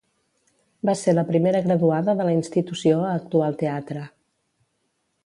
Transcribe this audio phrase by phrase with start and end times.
[0.89, 4.07] Va ser la primera graduada de la institució a actuar al teatre.